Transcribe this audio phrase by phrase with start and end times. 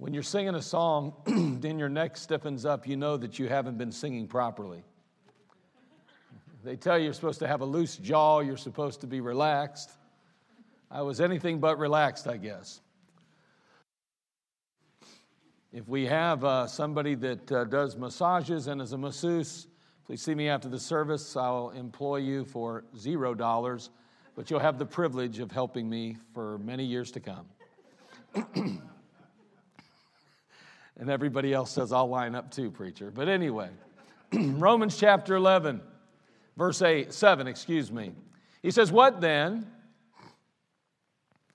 [0.00, 1.12] When you're singing a song,
[1.60, 4.82] then your neck stiffens up, you know that you haven't been singing properly.
[6.64, 9.90] They tell you you're supposed to have a loose jaw, you're supposed to be relaxed.
[10.90, 12.80] I was anything but relaxed, I guess.
[15.70, 19.66] If we have uh, somebody that uh, does massages and is a masseuse,
[20.06, 21.36] please see me after the service.
[21.36, 23.90] I'll employ you for zero dollars,
[24.34, 28.80] but you'll have the privilege of helping me for many years to come.
[31.00, 33.10] and everybody else says, I'll line up too, preacher.
[33.10, 33.70] But anyway,
[34.32, 35.80] Romans chapter 11,
[36.56, 38.12] verse 8, 7, excuse me.
[38.62, 39.66] He says, What then?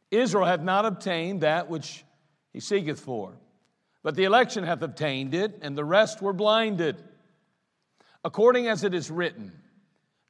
[0.10, 2.04] Israel hath not obtained that which
[2.54, 3.34] he seeketh for.
[4.02, 7.02] But the election hath obtained it, and the rest were blinded.
[8.24, 9.52] According as it is written,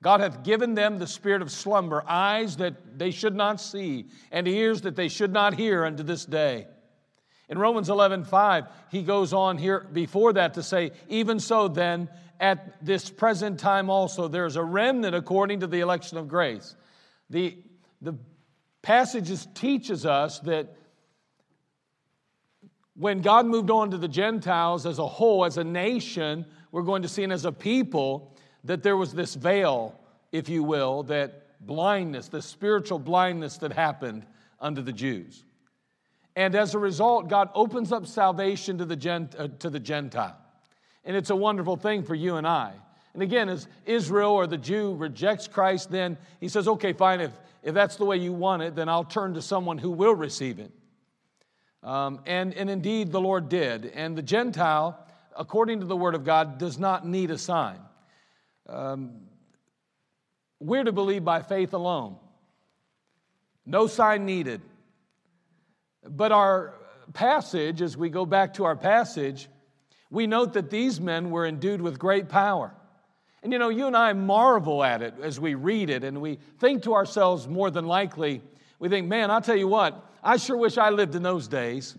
[0.02, 4.48] God hath given them the spirit of slumber, eyes that they should not see, and
[4.48, 6.68] ears that they should not hear unto this day.
[7.48, 12.10] In Romans 11, 5, he goes on here before that to say, Even so, then,
[12.40, 16.76] at this present time also, there's a remnant according to the election of grace.
[17.30, 17.58] The,
[18.02, 18.16] the
[18.82, 20.76] passages teaches us that
[22.96, 27.02] when God moved on to the Gentiles as a whole, as a nation, we're going
[27.02, 30.00] to see, and as a people, that there was this veil,
[30.32, 34.26] if you will, that blindness, the spiritual blindness that happened
[34.60, 35.44] under the Jews.
[36.36, 40.38] And as a result, God opens up salvation to the, Gent- uh, to the Gentile.
[41.06, 42.74] And it's a wonderful thing for you and I.
[43.14, 47.32] And again, as Israel or the Jew rejects Christ, then he says, okay, fine, if,
[47.64, 50.60] if that's the way you want it, then I'll turn to someone who will receive
[50.60, 50.72] it.
[51.82, 53.86] Um, and, and indeed, the Lord did.
[53.86, 55.00] And the Gentile,
[55.38, 57.80] according to the Word of God, does not need a sign.
[58.68, 59.22] Um,
[60.60, 62.18] we're to believe by faith alone,
[63.66, 64.62] no sign needed.
[66.08, 66.76] But our
[67.14, 69.50] passage, as we go back to our passage,
[70.10, 72.74] we note that these men were endued with great power.
[73.44, 76.40] And you know, you and I marvel at it as we read it, and we
[76.60, 78.42] think to ourselves more than likely,
[78.80, 81.96] we think, man, I'll tell you what, I sure wish I lived in those days.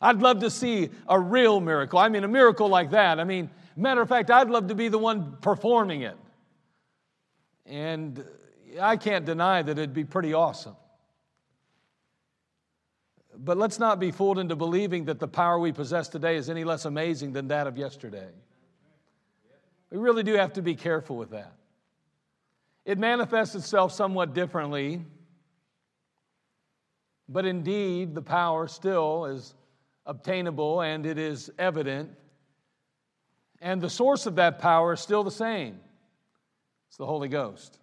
[0.00, 1.98] I'd love to see a real miracle.
[1.98, 3.18] I mean, a miracle like that.
[3.18, 6.16] I mean, matter of fact, I'd love to be the one performing it.
[7.66, 8.24] And
[8.80, 10.76] I can't deny that it'd be pretty awesome.
[13.38, 16.64] But let's not be fooled into believing that the power we possess today is any
[16.64, 18.28] less amazing than that of yesterday.
[19.90, 21.54] We really do have to be careful with that.
[22.84, 25.04] It manifests itself somewhat differently
[27.28, 29.54] but indeed, the power still is
[30.06, 32.10] obtainable and it is evident.
[33.60, 35.80] And the source of that power is still the same
[36.88, 37.78] it's the Holy Ghost,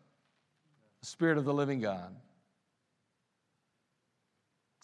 [1.01, 2.15] the Spirit of the living God.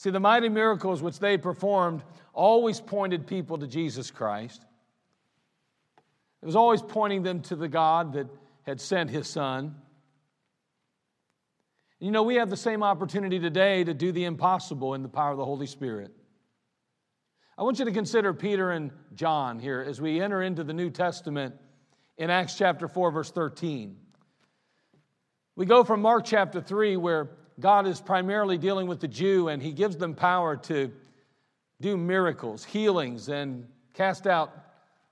[0.01, 2.01] See, the mighty miracles which they performed
[2.33, 4.65] always pointed people to Jesus Christ.
[6.41, 8.25] It was always pointing them to the God that
[8.63, 9.75] had sent his Son.
[11.99, 15.33] You know, we have the same opportunity today to do the impossible in the power
[15.33, 16.11] of the Holy Spirit.
[17.55, 20.89] I want you to consider Peter and John here as we enter into the New
[20.89, 21.53] Testament
[22.17, 23.97] in Acts chapter 4, verse 13.
[25.55, 27.29] We go from Mark chapter 3, where
[27.61, 30.91] God is primarily dealing with the Jew and he gives them power to
[31.79, 34.51] do miracles, healings, and cast out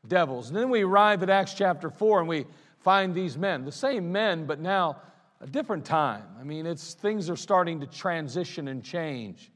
[0.07, 0.49] devils.
[0.49, 2.45] And then we arrive at Acts chapter 4 and we
[2.79, 4.97] find these men, the same men, but now
[5.41, 6.23] a different time.
[6.39, 9.51] I mean, it's things are starting to transition and change.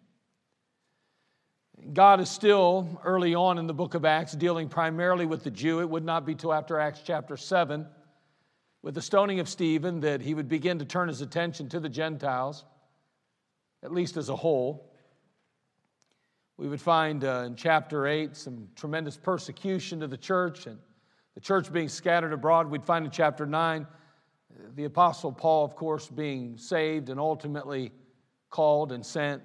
[1.91, 5.81] God is still early on in the book of Acts dealing primarily with the Jew.
[5.81, 7.87] It would not be till after Acts chapter 7
[8.83, 11.89] with the stoning of Stephen that he would begin to turn his attention to the
[11.89, 12.63] Gentiles,
[13.83, 14.89] at least as a whole.
[16.57, 20.79] We would find uh, in chapter 8 some tremendous persecution to the church and
[21.35, 22.69] the church being scattered abroad.
[22.69, 23.85] We'd find in chapter 9
[24.75, 27.91] the Apostle Paul, of course, being saved and ultimately
[28.49, 29.41] called and sent.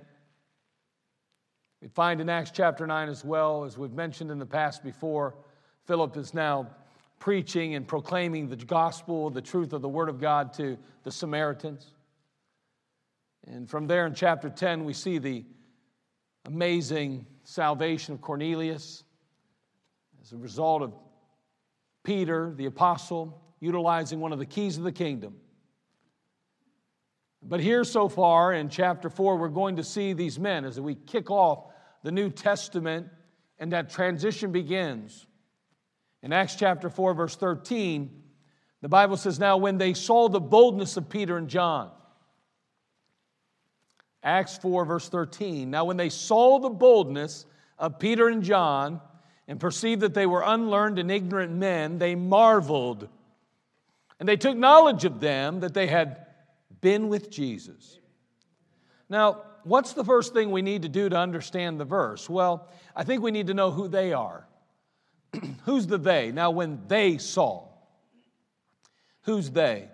[1.80, 5.34] We find in Acts chapter 9 as well, as we've mentioned in the past before,
[5.86, 6.68] Philip is now
[7.18, 11.92] preaching and proclaiming the gospel, the truth of the Word of God to the Samaritans.
[13.50, 15.44] And from there in chapter 10, we see the
[16.44, 19.04] amazing salvation of Cornelius
[20.20, 20.92] as a result of
[22.04, 25.36] Peter, the apostle, utilizing one of the keys of the kingdom.
[27.42, 30.94] But here, so far in chapter 4, we're going to see these men as we
[30.94, 31.66] kick off
[32.02, 33.08] the New Testament
[33.58, 35.26] and that transition begins.
[36.22, 38.22] In Acts chapter 4, verse 13,
[38.82, 41.90] the Bible says, Now when they saw the boldness of Peter and John,
[44.22, 45.70] Acts 4, verse 13.
[45.70, 47.46] Now, when they saw the boldness
[47.78, 49.00] of Peter and John
[49.46, 53.08] and perceived that they were unlearned and ignorant men, they marveled.
[54.18, 56.26] And they took knowledge of them that they had
[56.80, 57.98] been with Jesus.
[59.08, 62.28] Now, what's the first thing we need to do to understand the verse?
[62.28, 64.46] Well, I think we need to know who they are.
[65.64, 66.32] Who's the they?
[66.32, 67.68] Now, when they saw,
[69.22, 69.90] who's they?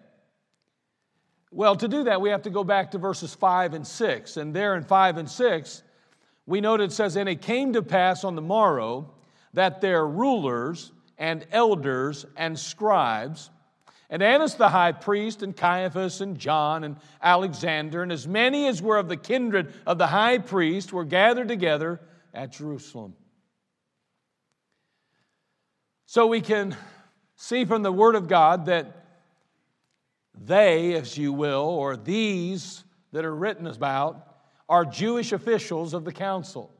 [1.54, 4.36] Well, to do that, we have to go back to verses 5 and 6.
[4.38, 5.84] And there in 5 and 6,
[6.46, 9.14] we note it says, And it came to pass on the morrow
[9.52, 13.50] that their rulers and elders and scribes,
[14.10, 18.82] and Annas the high priest, and Caiaphas, and John, and Alexander, and as many as
[18.82, 22.00] were of the kindred of the high priest, were gathered together
[22.34, 23.14] at Jerusalem.
[26.06, 26.76] So we can
[27.36, 29.03] see from the Word of God that
[30.34, 34.36] they, as you will, or these that are written about,
[34.68, 36.72] are Jewish officials of the council,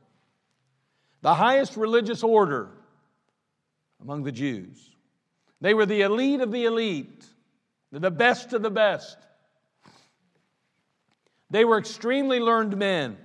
[1.21, 2.69] the highest religious order
[4.01, 4.91] among the Jews.
[5.61, 7.25] They were the elite of the elite,
[7.91, 9.17] the best of the best.
[11.49, 13.17] They were extremely learned men.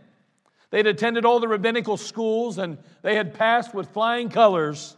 [0.71, 4.97] They had attended all the rabbinical schools and they had passed with flying colors.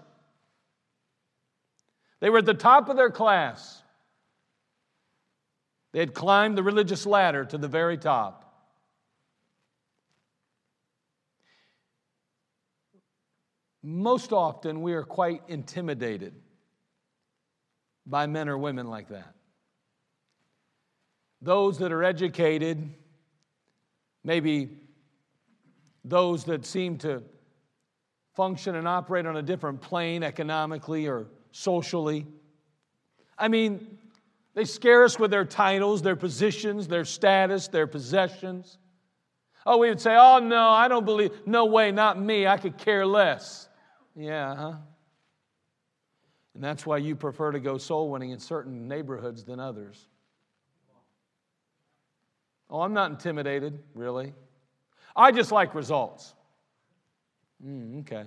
[2.20, 3.81] They were at the top of their class.
[5.92, 8.38] They had climbed the religious ladder to the very top.
[13.82, 16.34] Most often, we are quite intimidated
[18.06, 19.34] by men or women like that.
[21.40, 22.94] Those that are educated,
[24.22, 24.70] maybe
[26.04, 27.22] those that seem to
[28.34, 32.26] function and operate on a different plane economically or socially.
[33.36, 33.98] I mean,
[34.54, 38.78] they scare us with their titles, their positions, their status, their possessions.
[39.64, 42.76] Oh, we would say, oh, no, I don't believe, no way, not me, I could
[42.76, 43.68] care less.
[44.14, 44.74] Yeah, huh?
[46.54, 50.08] And that's why you prefer to go soul winning in certain neighborhoods than others.
[52.68, 54.34] Oh, I'm not intimidated, really.
[55.14, 56.34] I just like results.
[57.64, 58.24] Mm, okay.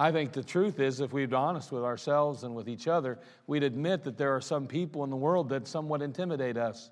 [0.00, 3.18] I think the truth is, if we'd be honest with ourselves and with each other,
[3.46, 6.90] we'd admit that there are some people in the world that somewhat intimidate us.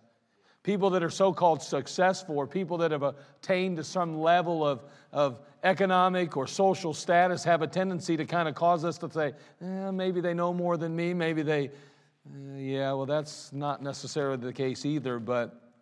[0.63, 4.85] People that are so called successful, or people that have attained to some level of,
[5.11, 9.33] of economic or social status, have a tendency to kind of cause us to say,
[9.63, 14.37] eh, maybe they know more than me, maybe they, uh, yeah, well, that's not necessarily
[14.37, 15.73] the case either, but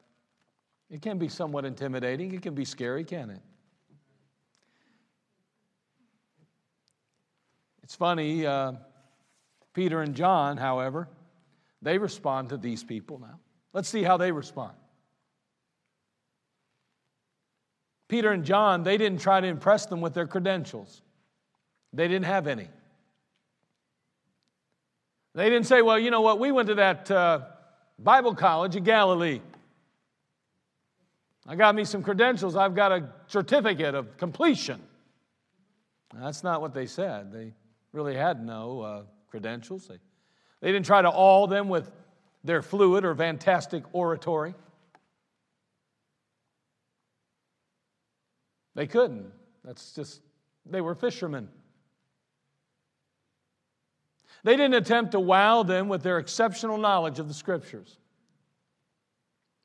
[0.89, 2.33] it can be somewhat intimidating.
[2.33, 3.41] It can be scary, can it?
[7.87, 8.73] It's funny, uh,
[9.73, 11.07] Peter and John, however,
[11.81, 13.39] they respond to these people now.
[13.73, 14.73] Let's see how they respond.
[18.09, 21.01] Peter and John, they didn't try to impress them with their credentials,
[21.93, 22.67] they didn't have any.
[25.37, 27.43] They didn't say, well, you know what, we went to that uh,
[28.01, 29.41] Bible college in Galilee.
[31.47, 32.57] I got me some credentials.
[32.57, 34.83] I've got a certificate of completion.
[36.13, 37.33] That's not what they said.
[37.33, 37.53] They
[37.97, 39.89] really had no uh, credentials.
[39.89, 39.99] They,
[40.61, 41.91] they didn't try to awe them with
[42.45, 44.55] their fluid or fantastic oratory.
[48.75, 49.33] They couldn't.
[49.65, 50.21] That's just,
[50.67, 51.49] they were fishermen.
[54.45, 57.97] They didn't attempt to wow them with their exceptional knowledge of the scriptures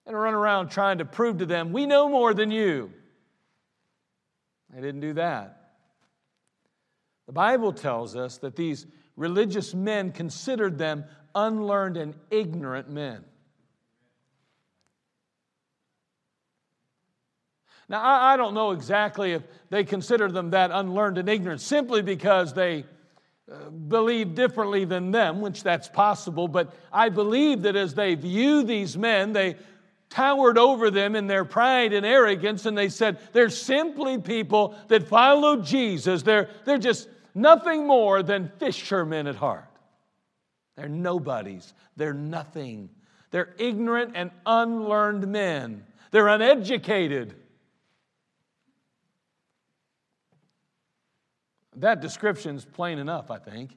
[0.05, 2.91] and run around trying to prove to them, we know more than you.
[4.73, 5.60] They didn't do that.
[7.31, 8.85] The Bible tells us that these
[9.15, 13.23] religious men considered them unlearned and ignorant men.
[17.87, 22.53] Now, I, don't know exactly if they considered them that unlearned and ignorant simply because
[22.53, 22.83] they
[23.49, 28.63] uh, believe differently than them, which that's possible, but I believe that as they view
[28.63, 29.55] these men, they
[30.09, 35.07] towered over them in their pride and arrogance, and they said, They're simply people that
[35.07, 36.23] follow Jesus.
[36.23, 39.65] They're, they're just nothing more than fishermen at heart.
[40.75, 41.73] They're nobodies.
[41.95, 42.89] They're nothing.
[43.31, 45.85] They're ignorant and unlearned men.
[46.11, 47.35] They're uneducated.
[51.77, 53.75] That description's plain enough, I think.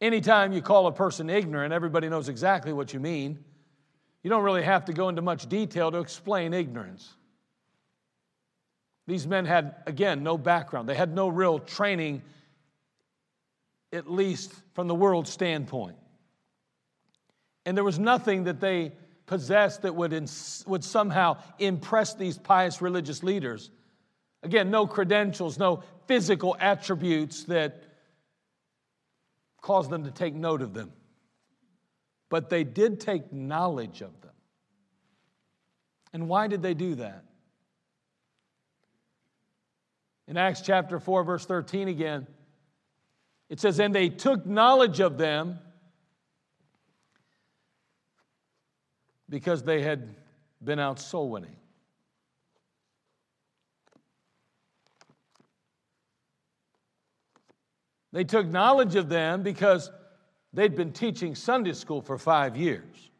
[0.00, 3.38] Anytime you call a person ignorant, everybody knows exactly what you mean.
[4.22, 7.14] You don't really have to go into much detail to explain ignorance.
[9.06, 10.88] These men had, again, no background.
[10.88, 12.22] They had no real training,
[13.92, 15.96] at least from the world standpoint.
[17.66, 18.92] And there was nothing that they
[19.26, 23.70] possessed that would, ins- would somehow impress these pious religious leaders.
[24.42, 27.82] Again, no credentials, no physical attributes that
[29.60, 30.92] caused them to take note of them.
[32.28, 34.32] But they did take knowledge of them.
[36.12, 37.24] And why did they do that?
[40.28, 42.26] In Acts chapter 4, verse 13 again,
[43.50, 45.58] it says, And they took knowledge of them
[49.28, 50.14] because they had
[50.62, 51.56] been out soul winning.
[58.12, 59.90] They took knowledge of them because
[60.52, 63.10] they'd been teaching Sunday school for five years.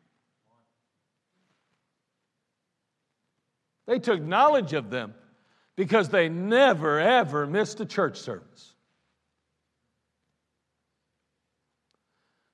[3.87, 5.15] They took knowledge of them
[5.83, 8.73] because they never, ever missed a church service.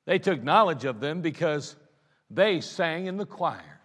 [0.07, 1.77] They took knowledge of them because
[2.31, 3.81] they sang in the choir.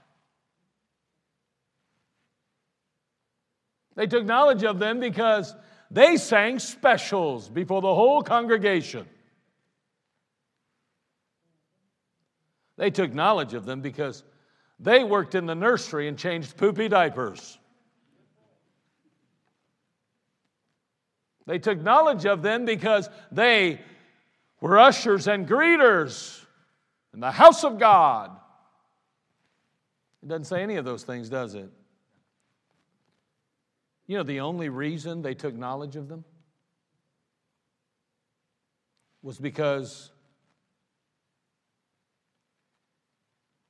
[3.95, 5.53] They took knowledge of them because
[5.91, 9.05] they sang specials before the whole congregation.
[12.77, 14.23] They took knowledge of them because
[14.79, 17.59] they worked in the nursery and changed poopy diapers.
[21.45, 23.81] They took knowledge of them because they
[24.61, 26.43] were ushers and greeters
[27.13, 28.31] in the house of God.
[30.21, 31.69] It doesn't say any of those things, does it?
[34.07, 36.23] You know, the only reason they took knowledge of them
[39.21, 40.11] was because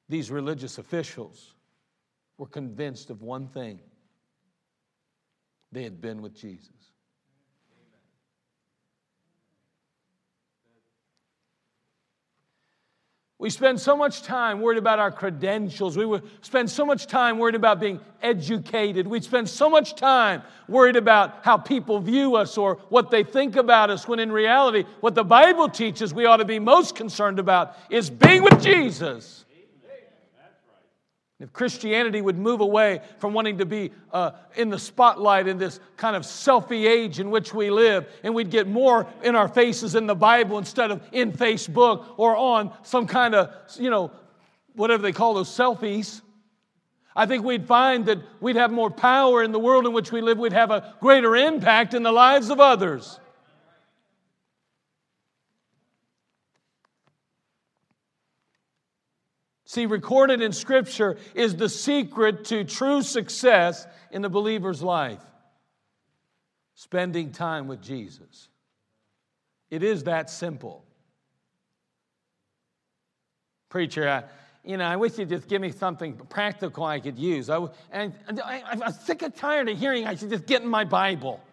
[0.10, 1.54] these religious officials
[2.38, 3.80] were convinced of one thing
[5.72, 6.83] they had been with Jesus.
[13.44, 15.98] We spend so much time worried about our credentials.
[15.98, 19.06] We spend so much time worried about being educated.
[19.06, 23.58] We spend so much time worried about how people view us or what they think
[23.58, 27.38] about us, when in reality, what the Bible teaches we ought to be most concerned
[27.38, 29.44] about is being with Jesus.
[31.40, 35.80] If Christianity would move away from wanting to be uh, in the spotlight in this
[35.98, 39.96] kind of selfie age in which we live, and we'd get more in our faces
[39.96, 44.12] in the Bible instead of in Facebook or on some kind of, you know,
[44.76, 46.22] whatever they call those selfies,
[47.16, 50.22] I think we'd find that we'd have more power in the world in which we
[50.22, 53.20] live, we'd have a greater impact in the lives of others.
[59.74, 65.24] See, recorded in Scripture is the secret to true success in the believer's life
[66.76, 68.50] spending time with Jesus.
[69.72, 70.86] It is that simple.
[73.70, 74.24] Preacher, I,
[74.64, 77.50] you know, I wish you'd just give me something practical I could use.
[77.50, 78.14] I, and
[78.46, 81.44] I, I'm sick and tired of hearing I should just get in my Bible.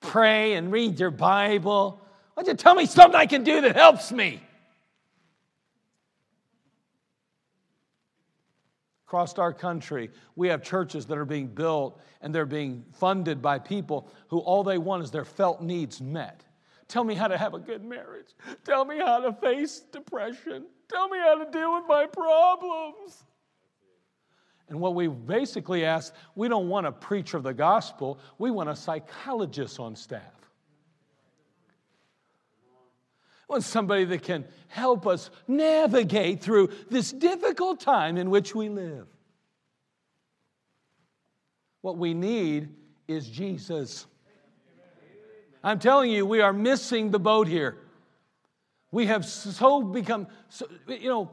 [0.00, 2.00] Pray and read your Bible.
[2.34, 4.40] Why don't you tell me something I can do that helps me?
[9.14, 13.60] Across our country, we have churches that are being built and they're being funded by
[13.60, 16.42] people who all they want is their felt needs met.
[16.88, 18.34] Tell me how to have a good marriage.
[18.64, 20.64] Tell me how to face depression.
[20.88, 23.22] Tell me how to deal with my problems.
[24.68, 28.68] And what we basically ask, we don't want a preacher of the gospel, we want
[28.68, 30.33] a psychologist on staff.
[33.48, 38.68] We want somebody that can help us navigate through this difficult time in which we
[38.68, 39.06] live.
[41.82, 42.70] What we need
[43.06, 44.06] is Jesus.
[45.62, 47.76] I'm telling you, we are missing the boat here.
[48.90, 51.30] We have so become, so, you know,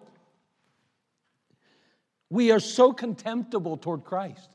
[2.29, 4.49] we are so contemptible toward Christ.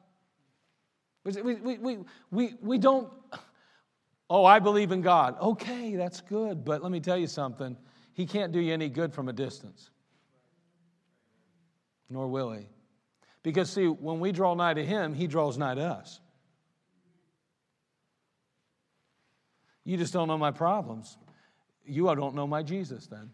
[1.24, 1.98] We, we, we,
[2.30, 3.12] we, we don't,
[4.28, 5.36] oh, I believe in God.
[5.40, 7.76] Okay, that's good, but let me tell you something.
[8.12, 9.90] He can't do you any good from a distance,
[12.08, 12.66] nor will he.
[13.42, 16.20] Because, see, when we draw nigh to him, he draws nigh to us.
[19.84, 21.16] You just don't know my problems.
[21.84, 23.30] You don't know my Jesus then.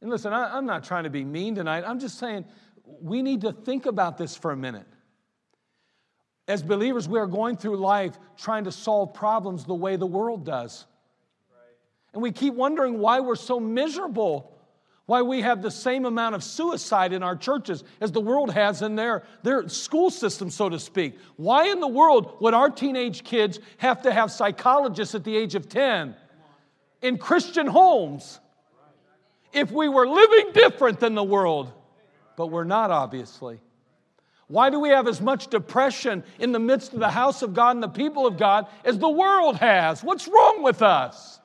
[0.00, 1.82] And listen, I, am not trying to be mean tonight.
[1.84, 2.44] I'm just saying
[2.84, 4.86] we need to think about this for a minute.
[6.46, 10.44] As believers, we are going through life trying to solve problems the way the world
[10.44, 10.86] does.
[12.12, 14.56] And we keep wondering why we're so miserable,
[15.06, 18.82] why we have the same amount of suicide in our churches as the world has
[18.82, 21.18] in their, their school system, so to speak.
[21.36, 25.54] Why in the world would our teenage kids have to have psychologists at the age
[25.54, 26.14] of 10?
[27.04, 28.40] in Christian homes
[29.52, 31.70] if we were living different than the world,
[32.34, 33.60] but we're not, obviously.
[34.54, 37.74] Why do we have as much depression in the midst of the house of God
[37.74, 40.04] and the people of God as the world has?
[40.04, 41.40] What's wrong with us?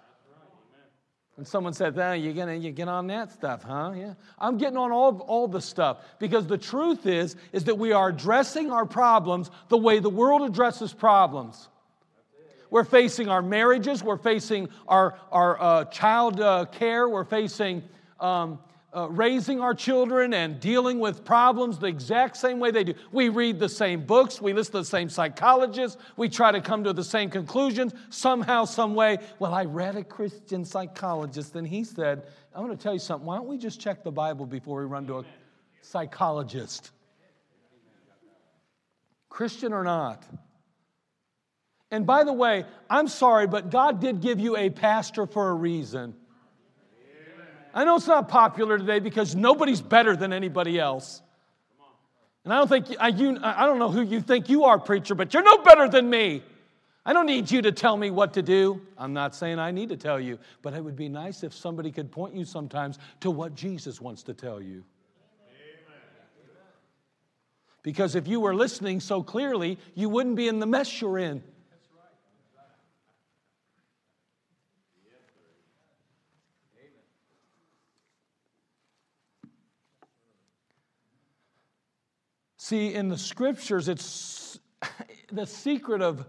[1.35, 3.93] And someone said, ah, you're gonna you get on that stuff, huh?
[3.97, 4.13] Yeah.
[4.37, 8.09] I'm getting on all, all the stuff because the truth is, is that we are
[8.09, 11.67] addressing our problems the way the world addresses problems.
[12.69, 17.81] We're facing our marriages, we're facing our, our uh, child uh, care, we're facing
[18.19, 18.59] um,
[18.95, 22.93] uh, raising our children and dealing with problems the exact same way they do.
[23.11, 26.83] We read the same books, we listen to the same psychologists, we try to come
[26.85, 29.19] to the same conclusions somehow, some way.
[29.37, 33.27] Well, I read a Christian psychologist and he said, I'm going to tell you something.
[33.27, 35.25] Why don't we just check the Bible before we run to a
[35.81, 36.91] psychologist?
[39.29, 40.23] Christian or not?
[41.91, 45.53] And by the way, I'm sorry, but God did give you a pastor for a
[45.53, 46.15] reason.
[47.73, 51.21] I know it's not popular today because nobody's better than anybody else.
[52.43, 55.13] And I don't think I, you, I don't know who you think you are, preacher,
[55.13, 56.43] but you're no better than me.
[57.05, 58.81] I don't need you to tell me what to do.
[58.97, 61.91] I'm not saying I need to tell you, but it would be nice if somebody
[61.91, 64.83] could point you sometimes to what Jesus wants to tell you.
[67.81, 71.41] Because if you were listening so clearly, you wouldn't be in the mess you're in.
[82.69, 84.59] See, in the scriptures, it's
[85.31, 86.23] the secret of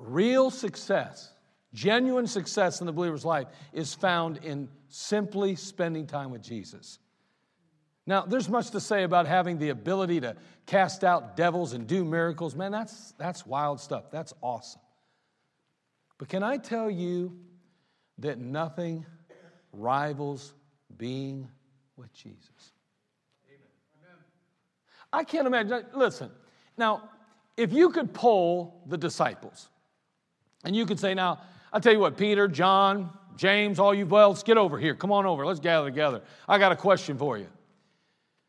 [0.00, 1.32] real success,
[1.72, 6.98] genuine success in the believer's life, is found in simply spending time with Jesus.
[8.04, 10.34] Now, there's much to say about having the ability to
[10.66, 12.56] cast out devils and do miracles.
[12.56, 14.10] Man, that's, that's wild stuff.
[14.10, 14.80] That's awesome.
[16.18, 17.38] But can I tell you
[18.18, 19.06] that nothing
[19.72, 20.52] rivals
[20.96, 21.48] being
[21.96, 22.71] with Jesus?
[25.12, 25.84] I can't imagine.
[25.94, 26.30] Listen,
[26.76, 27.10] now,
[27.56, 29.68] if you could poll the disciples,
[30.64, 31.40] and you could say, now,
[31.72, 34.94] I'll tell you what, Peter, John, James, all you wells, get over here.
[34.94, 35.44] Come on over.
[35.44, 36.22] Let's gather together.
[36.48, 37.46] I got a question for you.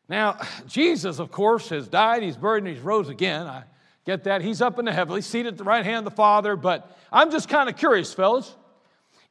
[0.08, 3.46] Now, Jesus, of course, has died, he's buried, and he's rose again.
[3.46, 3.64] I
[4.04, 4.42] get that.
[4.42, 6.56] He's up in the heavenly, seated at the right hand of the Father.
[6.56, 8.54] But I'm just kind of curious, fellas.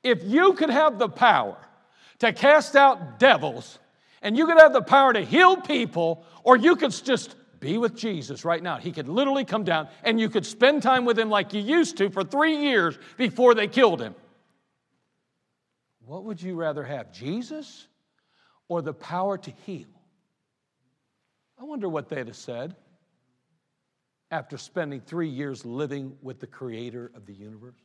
[0.03, 1.57] If you could have the power
[2.19, 3.79] to cast out devils
[4.23, 7.95] and you could have the power to heal people, or you could just be with
[7.95, 8.77] Jesus right now.
[8.77, 11.97] He could literally come down and you could spend time with him like you used
[11.97, 14.15] to for three years before they killed him.
[16.05, 17.87] What would you rather have, Jesus
[18.67, 19.87] or the power to heal?
[21.59, 22.75] I wonder what they'd have said
[24.31, 27.79] after spending three years living with the creator of the universe.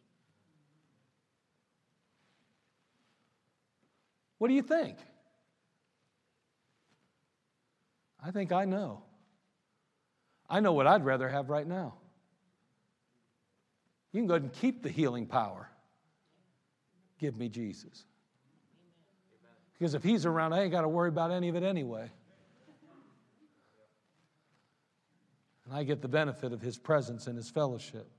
[4.39, 4.97] What do you think?
[8.25, 9.03] I think I know.
[10.51, 11.95] I know what I'd rather have right now.
[14.13, 15.69] You can go ahead and keep the healing power.
[17.19, 18.05] Give me Jesus.
[19.79, 22.11] Because if he's around, I ain't got to worry about any of it anyway.
[25.67, 28.11] And I get the benefit of his presence and his fellowship.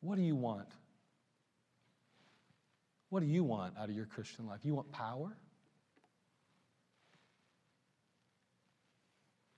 [0.00, 0.68] What do you want?
[3.08, 4.60] What do you want out of your Christian life?
[4.62, 5.36] You want power?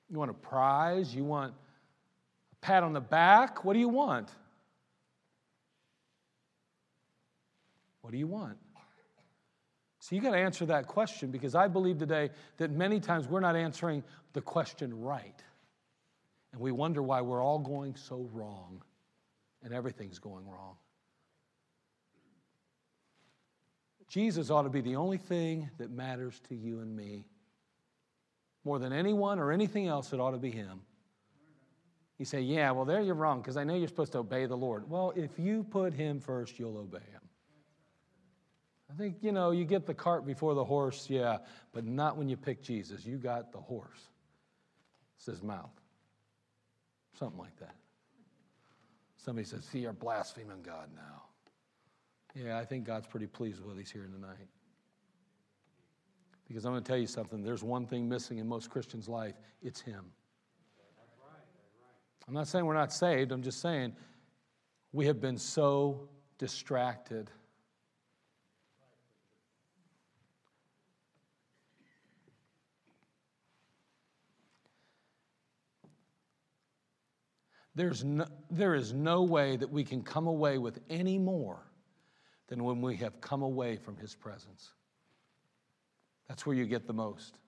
[0.08, 1.14] You want a prize?
[1.14, 1.54] You want
[2.52, 3.64] a pat on the back?
[3.64, 4.30] What do you want?
[8.02, 8.56] What do you want?
[9.98, 13.40] So you got to answer that question because I believe today that many times we're
[13.40, 15.42] not answering the question right.
[16.52, 18.82] And we wonder why we're all going so wrong
[19.64, 20.76] and everything's going wrong.
[24.08, 27.24] Jesus ought to be the only thing that matters to you and me
[28.66, 30.80] more than anyone or anything else, it ought to be Him.
[32.18, 34.56] You say, Yeah, well, there you're wrong because I know you're supposed to obey the
[34.56, 34.90] Lord.
[34.90, 37.20] Well, if you put Him first, you'll obey Him.
[38.90, 41.38] I think, you know, you get the cart before the horse, yeah,
[41.72, 43.06] but not when you pick Jesus.
[43.06, 44.00] You got the horse.
[45.16, 45.70] It's His mouth.
[47.18, 47.76] Something like that.
[49.16, 51.22] Somebody says, See, you're blaspheming God now.
[52.34, 54.48] Yeah, I think God's pretty pleased with what He's here tonight.
[56.46, 59.34] Because I'm going to tell you something there's one thing missing in most Christians' life
[59.62, 60.04] it's Him.
[62.28, 63.94] I'm not saying we're not saved, I'm just saying
[64.92, 67.30] we have been so distracted.
[77.74, 81.70] There's no, there is no way that we can come away with any more
[82.48, 84.72] than when we have come away from His presence.
[86.28, 87.38] That's where you get the most.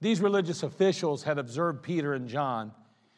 [0.00, 2.72] These religious officials had observed Peter and John,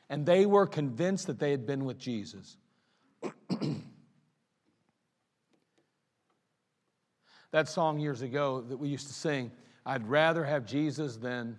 [0.08, 2.56] and they were convinced that they had been with Jesus.
[7.50, 9.50] that song years ago that we used to sing,
[9.84, 11.58] I'd rather have Jesus than.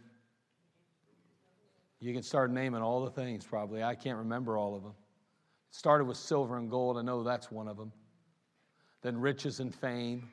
[2.01, 3.83] You can start naming all the things probably.
[3.83, 4.93] I can't remember all of them.
[5.69, 6.97] It started with silver and gold.
[6.97, 7.91] I know that's one of them.
[9.01, 10.29] Then riches and fame.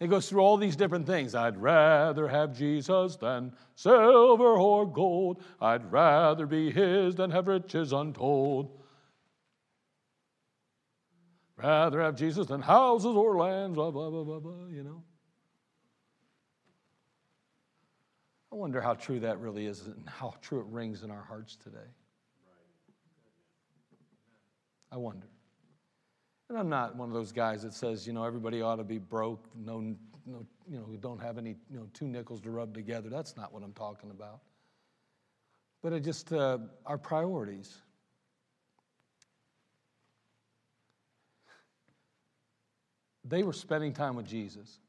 [0.00, 1.34] It goes through all these different things.
[1.34, 5.42] I'd rather have Jesus than silver or gold.
[5.60, 8.80] I'd rather be his than have riches untold.
[11.58, 15.02] Rather have Jesus than houses or lands, blah, blah, blah, blah, blah, you know.
[18.50, 21.56] I wonder how true that really is and how true it rings in our hearts
[21.56, 21.78] today.
[24.90, 25.28] I wonder.
[26.50, 28.98] And I'm not one of those guys that says, you know, everybody ought to be
[28.98, 29.94] broke, no,
[30.26, 33.08] no, you know, don't have any, you know, two nickels to rub together.
[33.08, 34.40] That's not what I'm talking about.
[35.80, 37.72] But it just, uh, our priorities.
[43.24, 44.80] They were spending time with Jesus.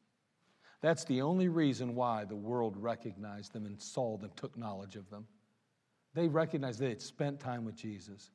[0.82, 5.08] That's the only reason why the world recognized them and saw them, took knowledge of
[5.12, 5.28] them.
[6.15, 8.32] They recognized they had spent time with Jesus.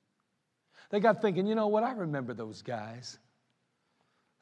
[0.91, 1.83] They got thinking, you know what?
[1.83, 3.19] I remember those guys.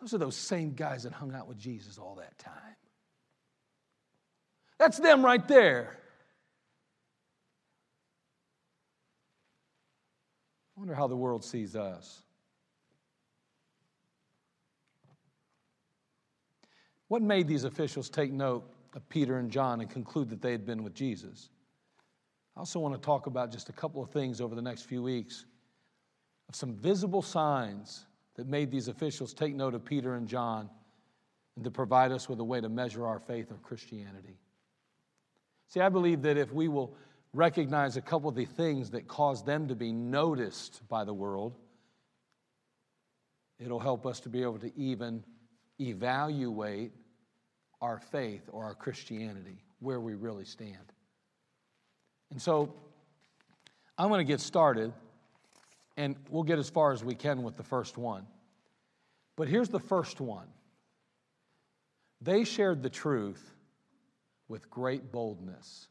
[0.00, 2.76] Those are those same guys that hung out with Jesus all that time.
[4.78, 5.96] That's them right there.
[10.76, 12.22] I wonder how the world sees us.
[17.08, 20.66] What made these officials take note of Peter and John and conclude that they had
[20.66, 21.48] been with Jesus?
[22.56, 25.02] I also want to talk about just a couple of things over the next few
[25.02, 25.44] weeks
[26.48, 30.68] of some visible signs that made these officials take note of Peter and John
[31.56, 34.38] and to provide us with a way to measure our faith of Christianity.
[35.68, 36.96] See, I believe that if we will
[37.32, 41.54] recognize a couple of the things that cause them to be noticed by the world,
[43.58, 45.24] it'll help us to be able to even
[45.80, 46.92] evaluate
[47.80, 50.92] our faith or our Christianity, where we really stand.
[52.30, 52.72] And so
[53.98, 54.92] I'm going to get started
[55.96, 58.26] and we'll get as far as we can with the first one.
[59.36, 60.48] But here's the first one
[62.20, 63.54] they shared the truth
[64.48, 65.88] with great boldness.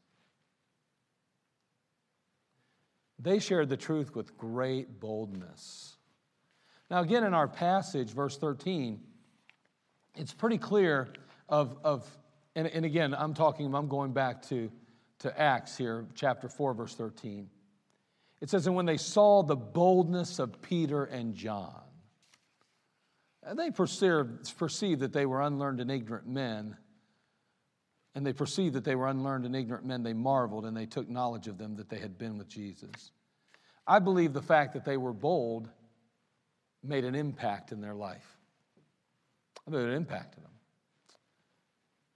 [3.19, 5.95] They shared the truth with great boldness.
[6.89, 8.99] Now, again, in our passage, verse 13,
[10.15, 11.07] it's pretty clear
[11.47, 12.05] of, of
[12.55, 14.69] and, and again, I'm talking, I'm going back to,
[15.19, 17.49] to Acts here, chapter 4, verse 13.
[18.43, 21.81] It says, And when they saw the boldness of Peter and John,
[23.41, 26.75] and they perceived, that they were unlearned and ignorant men,
[28.13, 31.07] and they perceived that they were unlearned and ignorant men, they marveled and they took
[31.07, 33.13] knowledge of them that they had been with Jesus.
[33.87, 35.69] I believe the fact that they were bold
[36.83, 38.27] made an impact in their life.
[39.65, 40.51] I believe it impacted them.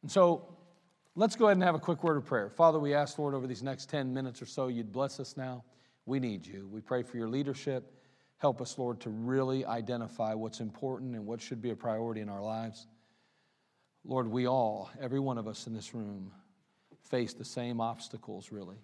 [0.01, 0.57] And so
[1.15, 2.49] let's go ahead and have a quick word of prayer.
[2.49, 5.63] Father, we ask, Lord, over these next 10 minutes or so, you'd bless us now.
[6.07, 6.67] We need you.
[6.71, 7.93] We pray for your leadership.
[8.37, 12.29] Help us, Lord, to really identify what's important and what should be a priority in
[12.29, 12.87] our lives.
[14.05, 16.31] Lord, we all, every one of us in this room,
[17.03, 18.77] face the same obstacles, really.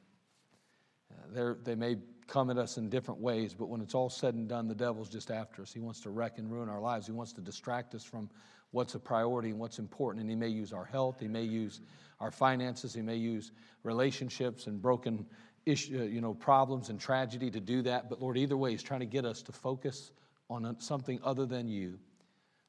[1.37, 1.95] Uh, they may
[2.27, 5.07] come at us in different ways, but when it's all said and done, the devil's
[5.07, 5.71] just after us.
[5.71, 7.05] He wants to wreck and ruin our lives.
[7.05, 8.29] He wants to distract us from
[8.71, 10.21] what's a priority and what's important.
[10.21, 11.79] And he may use our health, he may use
[12.19, 13.51] our finances, he may use
[13.83, 15.25] relationships and broken
[15.65, 18.09] issue, uh, you know, problems and tragedy to do that.
[18.09, 20.11] But Lord, either way, He's trying to get us to focus
[20.49, 21.97] on something other than you.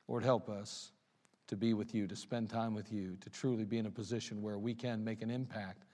[0.08, 0.92] Lord, help us
[1.46, 4.42] to be with you, to spend time with you, to truly be in a position
[4.42, 5.84] where we can make an impact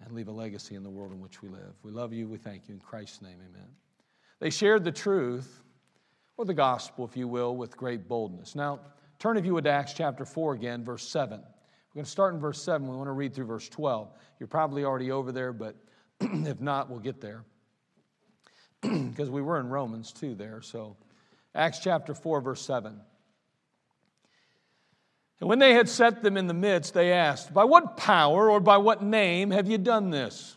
[0.00, 1.74] and leave a legacy in the world in which we live.
[1.82, 2.28] We love you.
[2.28, 2.74] We thank you.
[2.74, 3.68] In Christ's name, amen.
[4.40, 5.62] They shared the truth,
[6.36, 8.54] or the gospel, if you will, with great boldness.
[8.54, 8.80] Now,
[9.18, 11.40] turn if you would to Acts chapter 4 again, verse 7.
[11.40, 12.86] We're going to start in verse 7.
[12.86, 14.12] We want to read through verse 12.
[14.38, 15.74] You're probably already over there, but
[16.46, 17.44] if not, we'll get there.
[18.82, 20.62] Because we were in Romans too there.
[20.62, 20.96] So,
[21.54, 23.00] Acts chapter 4, verse 7.
[25.40, 28.60] And when they had set them in the midst, they asked, By what power or
[28.60, 30.56] by what name have you done this?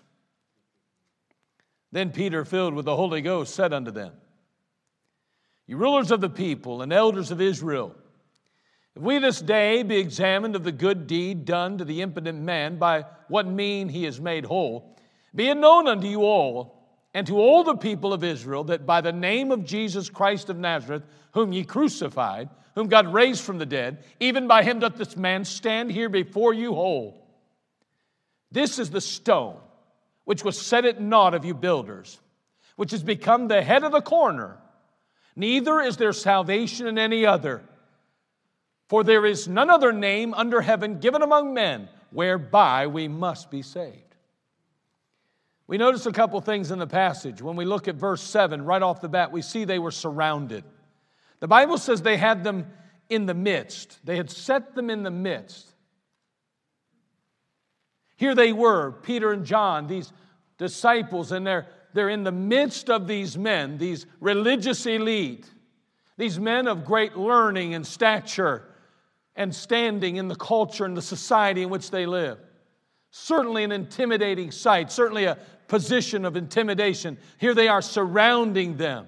[1.92, 4.14] Then Peter, filled with the Holy Ghost, said unto them,
[5.68, 7.96] You rulers of the people and elders of Israel,
[8.96, 12.78] if we this day be examined of the good deed done to the impotent man,
[12.78, 14.98] by what mean he is made whole,
[15.34, 16.82] be it known unto you all
[17.14, 20.58] and to all the people of Israel that by the name of Jesus Christ of
[20.58, 25.18] Nazareth, whom ye crucified, whom God raised from the dead, even by him doth this
[25.18, 27.28] man stand here before you whole.
[28.52, 29.58] This is the stone
[30.26, 32.20] which was set at naught of you builders,
[32.76, 34.58] which has become the head of the corner.
[35.36, 37.62] Neither is there salvation in any other,
[38.88, 43.62] for there is none other name under heaven given among men whereby we must be
[43.62, 44.11] saved.
[45.68, 47.42] We notice a couple things in the passage.
[47.42, 50.64] When we look at verse 7, right off the bat, we see they were surrounded.
[51.40, 52.68] The Bible says they had them
[53.10, 55.68] in the midst, they had set them in the midst.
[58.16, 60.14] Here they were, Peter and John, these
[60.58, 65.50] disciples, and they're, they're in the midst of these men, these religious elite,
[66.18, 68.64] these men of great learning and stature
[69.36, 72.38] and standing in the culture and the society in which they live.
[73.12, 77.18] Certainly an intimidating sight, certainly a position of intimidation.
[77.38, 79.08] Here they are surrounding them.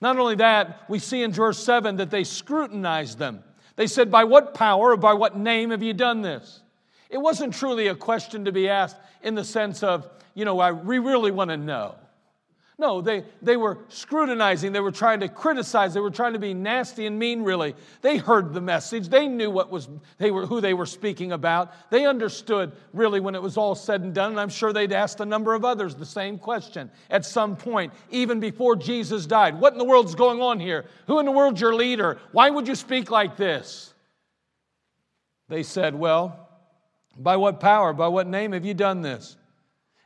[0.00, 3.42] Not only that, we see in verse 7 that they scrutinized them.
[3.76, 6.62] They said, By what power or by what name have you done this?
[7.10, 10.72] It wasn't truly a question to be asked in the sense of, you know, I,
[10.72, 11.94] we really want to know.
[12.78, 14.72] No, they, they were scrutinizing.
[14.72, 15.92] They were trying to criticize.
[15.92, 17.74] They were trying to be nasty and mean, really.
[18.00, 19.08] They heard the message.
[19.08, 21.72] They knew what was, they were, who they were speaking about.
[21.90, 24.32] They understood, really, when it was all said and done.
[24.32, 27.92] And I'm sure they'd asked a number of others the same question at some point,
[28.10, 29.60] even before Jesus died.
[29.60, 30.86] What in the world's going on here?
[31.08, 32.18] Who in the world's your leader?
[32.32, 33.92] Why would you speak like this?
[35.48, 36.48] They said, Well,
[37.18, 39.36] by what power, by what name have you done this?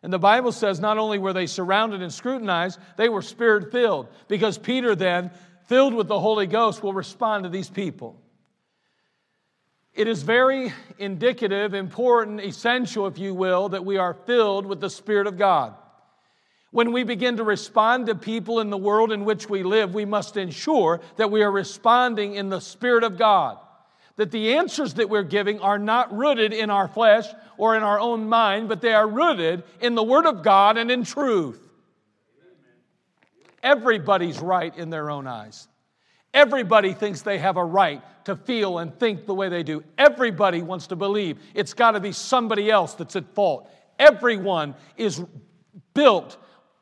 [0.03, 4.09] And the Bible says not only were they surrounded and scrutinized, they were spirit filled,
[4.29, 5.31] because Peter then,
[5.67, 8.21] filled with the Holy Ghost, will respond to these people.
[9.95, 14.91] It is very indicative, important, essential, if you will, that we are filled with the
[14.91, 15.75] Spirit of God.
[16.71, 20.05] When we begin to respond to people in the world in which we live, we
[20.05, 23.59] must ensure that we are responding in the Spirit of God
[24.17, 27.27] that the answers that we're giving are not rooted in our flesh
[27.59, 30.91] or in our own mind, but they are rooted in the Word of God and
[30.91, 31.61] in truth.
[33.63, 35.69] Everybody's right in their own eyes.
[36.33, 39.83] Everybody thinks they have a right to feel and think the way they do.
[39.97, 43.71] Everybody wants to believe it's got to be somebody else that's at fault.
[43.99, 45.23] Everyone is
[45.95, 46.37] built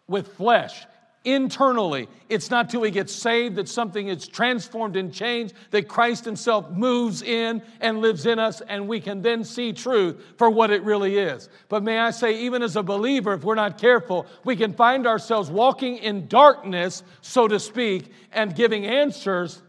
[0.09, 0.85] with flesh
[1.24, 2.08] internally.
[2.28, 6.70] It's not till we get saved that something is transformed and changed, that Christ Himself
[6.70, 10.82] moves in and lives in us, and we can then see truth for what it
[10.82, 11.48] really is.
[11.68, 15.06] But may I say, even as a believer, if we're not careful, we can find
[15.06, 19.62] ourselves walking in darkness, so to speak, and giving answers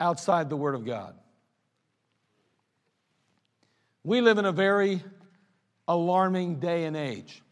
[0.00, 1.14] outside the Word of God.
[4.02, 5.04] We live in a very
[5.86, 7.42] alarming day and age.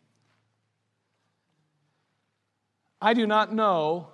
[3.00, 4.08] I do not know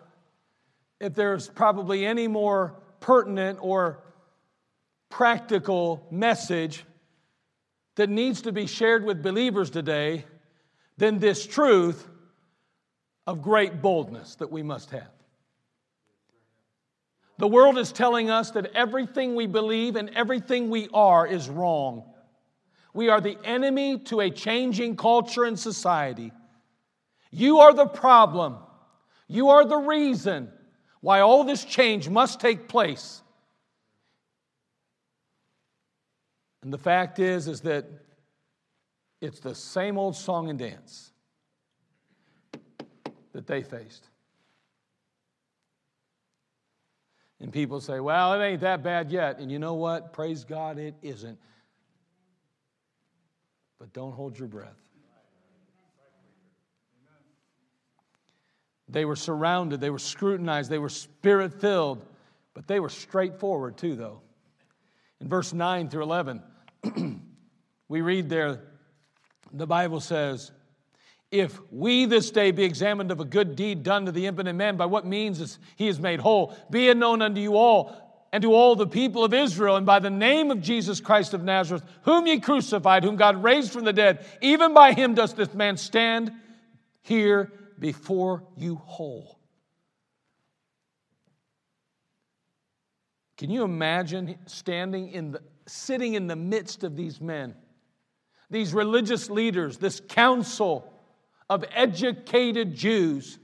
[1.01, 3.99] if there's probably any more pertinent or
[5.11, 6.85] practical message
[7.97, 10.25] that needs to be shared with believers today
[10.97, 12.09] than this truth
[13.27, 15.09] of great boldness that we must have.
[17.39, 22.05] The world is telling us that everything we believe and everything we are is wrong.
[22.93, 26.33] We are the enemy to a changing culture and society.
[27.31, 28.57] You are the problem.
[29.29, 30.51] You are the reason
[31.01, 33.23] why all this change must take place.
[36.63, 37.87] And the fact is is that
[39.21, 41.13] it's the same old song and dance
[43.33, 44.09] that they faced.
[47.41, 49.39] And people say, well, it ain't that bad yet.
[49.39, 50.13] And you know what?
[50.15, 51.39] Praise God, it isn't.
[53.79, 54.84] But don't hold your breath.
[58.89, 62.05] They were surrounded, they were scrutinized, they were spirit filled,
[62.53, 64.21] but they were straightforward too, though.
[65.21, 66.43] In verse 9 through 11,
[67.89, 68.61] we read there,
[69.53, 70.51] the Bible says,
[71.31, 74.77] if we this day be examined of a good deed done to the impotent man,
[74.77, 78.01] by what means is he is made whole, be it known unto you all
[78.33, 81.43] and to all the people of Israel, and by the name of Jesus Christ of
[81.43, 85.55] Nazareth, whom ye crucified, whom God raised from the dead, even by him does this
[85.55, 86.33] man stand
[87.03, 89.39] here before you whole.
[93.37, 97.55] Can you imagine standing in the sitting in the midst of these men,
[98.51, 100.93] these religious leaders, this council
[101.49, 103.39] of educated Jews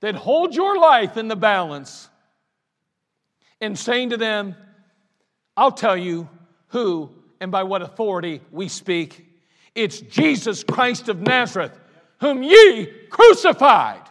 [0.00, 2.08] that hold your life in the balance
[3.60, 4.54] and saying to them,
[5.56, 6.28] I'll tell you
[6.68, 7.10] who
[7.40, 9.26] and by what authority we speak
[9.74, 11.78] It's Jesus Christ of Nazareth,
[12.20, 14.02] whom ye crucified.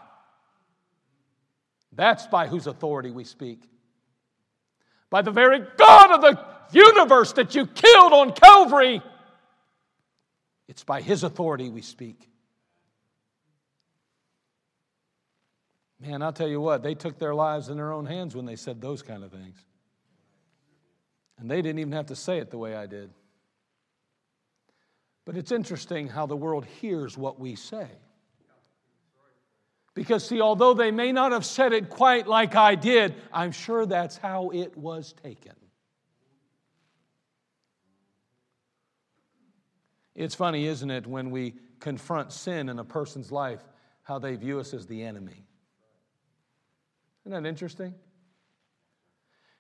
[1.94, 3.62] That's by whose authority we speak.
[5.10, 6.40] By the very God of the
[6.72, 9.02] universe that you killed on Calvary.
[10.68, 12.30] It's by his authority we speak.
[16.00, 18.56] Man, I'll tell you what, they took their lives in their own hands when they
[18.56, 19.58] said those kind of things.
[21.38, 23.10] And they didn't even have to say it the way I did.
[25.26, 27.88] But it's interesting how the world hears what we say.
[29.94, 33.86] Because, see, although they may not have said it quite like I did, I'm sure
[33.86, 35.54] that's how it was taken.
[40.16, 43.62] It's funny, isn't it, when we confront sin in a person's life,
[44.04, 45.46] how they view us as the enemy.
[47.26, 47.94] Isn't that interesting?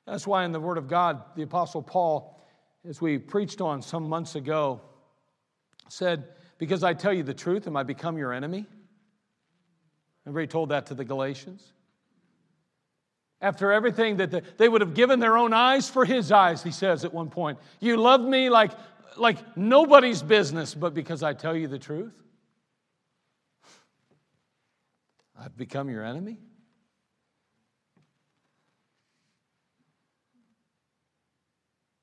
[0.05, 2.41] That's why in the Word of God, the Apostle Paul,
[2.87, 4.81] as we preached on some months ago,
[5.89, 6.25] said,
[6.57, 8.65] Because I tell you the truth, am I become your enemy?
[10.25, 11.73] Everybody told that to the Galatians.
[13.41, 16.71] After everything that the, they would have given their own eyes for his eyes, he
[16.71, 18.71] says at one point, You love me like,
[19.17, 22.13] like nobody's business, but because I tell you the truth,
[25.39, 26.37] I've become your enemy?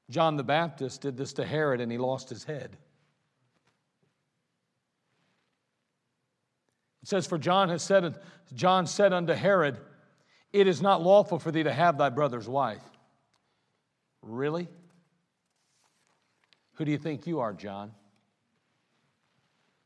[0.09, 2.79] John the Baptist did this to Herod and he lost his head.
[7.07, 8.19] It says, For John has said,
[8.53, 9.79] John said unto Herod,
[10.53, 12.83] It is not lawful for thee to have thy brother's wife.
[14.23, 14.66] Really?
[16.73, 17.92] Who do you think you are, John?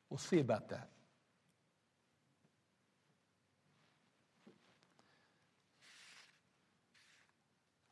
[0.08, 0.88] We'll see about that.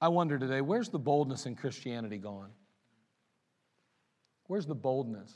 [0.00, 2.48] I wonder today, where's the boldness in Christianity gone?
[4.46, 5.34] Where's the boldness?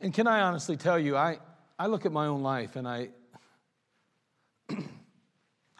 [0.00, 1.38] And can I honestly tell you, I,
[1.78, 3.08] I look at my own life and I,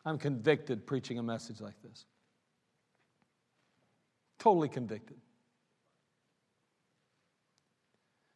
[0.05, 2.05] I'm convicted preaching a message like this.
[4.39, 5.17] Totally convicted.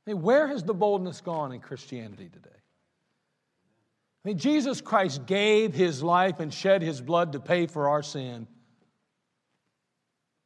[0.07, 2.49] I mean, where has the boldness gone in Christianity today?
[4.25, 8.03] I mean, Jesus Christ gave his life and shed his blood to pay for our
[8.03, 8.47] sin.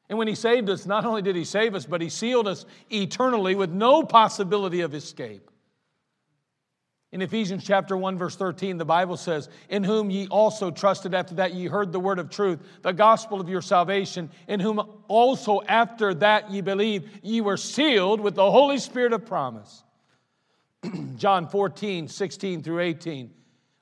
[0.09, 2.67] And when he saved us, not only did he save us, but he sealed us
[2.91, 5.51] eternally with no possibility of escape.
[7.13, 11.35] In Ephesians chapter 1 verse 13 the Bible says, "In whom ye also trusted after
[11.35, 15.61] that ye heard the word of truth, the gospel of your salvation, in whom also
[15.69, 19.85] after that ye believed, ye were sealed with the Holy Spirit of promise."
[21.17, 23.31] John 14, 16 through 18.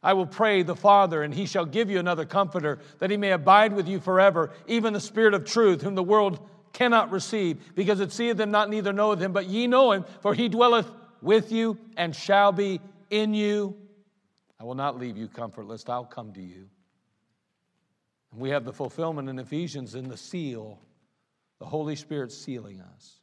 [0.02, 3.30] I will pray the Father, and he shall give you another comforter, that he may
[3.30, 6.40] abide with you forever, even the Spirit of truth, whom the world
[6.72, 10.34] cannot receive, because it seeth him not, neither knoweth him, but ye know him, for
[10.34, 10.90] he dwelleth
[11.22, 13.76] with you and shall be in you.
[14.58, 16.68] I will not leave you comfortless, I'll come to you.
[18.32, 20.80] And we have the fulfillment in Ephesians in the seal,
[21.58, 23.20] the Holy Spirit sealing us.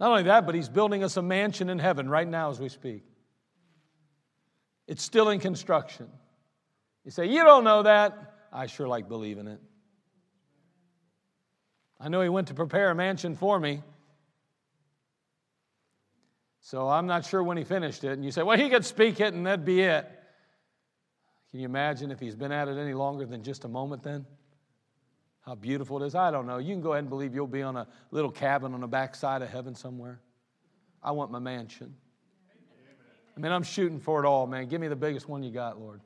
[0.00, 2.68] Not only that, but he's building us a mansion in heaven right now as we
[2.68, 3.04] speak.
[4.88, 6.08] It's still in construction.
[7.04, 8.34] You say, You don't know that.
[8.52, 9.60] I sure like believing it.
[12.00, 13.82] I know he went to prepare a mansion for me.
[16.62, 18.12] So I'm not sure when he finished it.
[18.12, 20.08] And you say, Well, he could speak it and that'd be it.
[21.50, 24.24] Can you imagine if he's been at it any longer than just a moment then?
[25.42, 26.14] How beautiful it is.
[26.14, 26.58] I don't know.
[26.58, 29.42] You can go ahead and believe you'll be on a little cabin on the backside
[29.42, 30.20] of heaven somewhere.
[31.02, 31.94] I want my mansion.
[33.36, 34.68] I mean, I'm shooting for it all, man.
[34.68, 36.00] Give me the biggest one you got, Lord.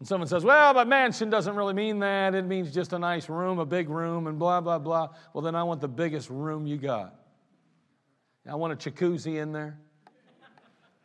[0.00, 2.34] And someone says, well, but mansion doesn't really mean that.
[2.34, 5.10] It means just a nice room, a big room, and blah, blah, blah.
[5.32, 7.14] Well, then I want the biggest room you got.
[8.46, 9.78] I want a jacuzzi in there,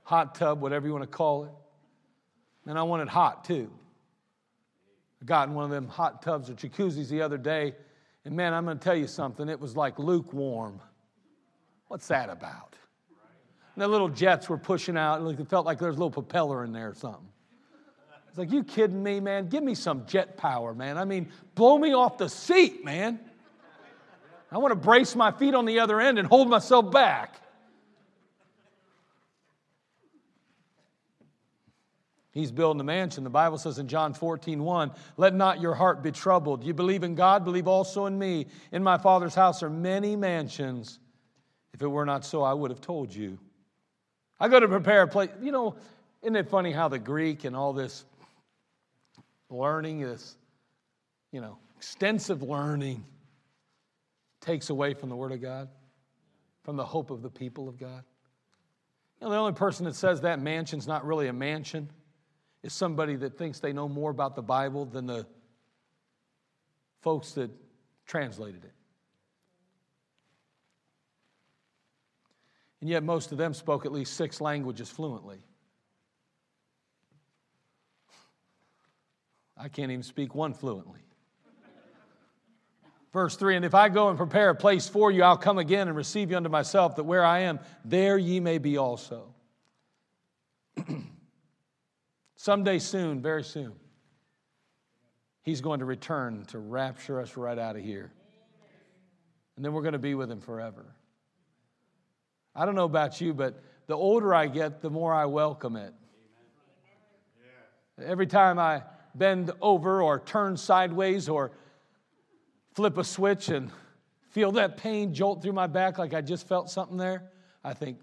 [0.03, 1.51] hot tub, whatever you want to call it.
[2.65, 3.71] And I want it hot too.
[5.21, 7.75] I got in one of them hot tubs or jacuzzis the other day,
[8.25, 9.49] and man, I'm going to tell you something.
[9.49, 10.81] It was like lukewarm.
[11.87, 12.75] What's that about?
[13.75, 15.21] And the little jets were pushing out.
[15.21, 17.27] and It felt like there was a little propeller in there or something.
[18.27, 19.47] It's like, you kidding me, man?
[19.47, 20.97] Give me some jet power, man.
[20.97, 23.19] I mean, blow me off the seat, man.
[24.51, 27.35] I want to brace my feet on the other end and hold myself back.
[32.31, 33.23] He's building a mansion.
[33.23, 36.63] The Bible says in John 14, 1, let not your heart be troubled.
[36.63, 38.47] You believe in God, believe also in me.
[38.71, 40.99] In my Father's house are many mansions.
[41.73, 43.39] If it were not so, I would have told you.
[44.39, 45.29] I go to prepare a place.
[45.41, 45.75] You know,
[46.21, 48.05] isn't it funny how the Greek and all this
[49.49, 50.37] learning, this,
[51.31, 53.03] you know, extensive learning
[54.41, 55.69] takes away from the Word of God?
[56.69, 58.03] from the hope of the people of God?
[59.19, 61.89] You know, the only person that says that mansion's not really a mansion
[62.63, 65.25] is somebody that thinks they know more about the Bible than the
[67.01, 67.49] folks that
[68.05, 68.73] translated it.
[72.81, 75.39] And yet, most of them spoke at least six languages fluently.
[79.57, 80.99] I can't even speak one fluently.
[83.11, 85.87] Verse 3 And if I go and prepare a place for you, I'll come again
[85.87, 89.33] and receive you unto myself, that where I am, there ye may be also.
[92.35, 93.73] Someday soon, very soon,
[95.41, 98.11] he's going to return to rapture us right out of here.
[99.55, 100.85] And then we're going to be with him forever.
[102.55, 105.93] I don't know about you, but the older I get, the more I welcome it.
[108.01, 108.83] Every time I
[109.15, 111.51] bend over or turn sideways or
[112.79, 113.71] flip a switch and
[114.29, 117.29] feel that pain jolt through my back like I just felt something there,
[117.61, 117.97] I think,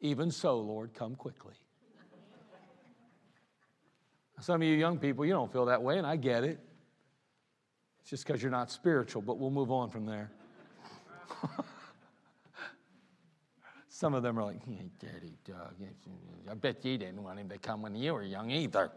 [0.00, 1.54] even so, Lord, come quickly.
[4.40, 6.60] Some of you young people, you don't feel that way, and I get it.
[8.00, 10.30] It's just because you're not spiritual, but we'll move on from there.
[13.88, 15.74] Some of them are like, hey, Daddy Doug,
[16.48, 18.92] I bet you didn't want him to come when you were young either.